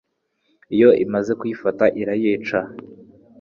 [0.75, 2.59] Iyo imaze kuyifata irayica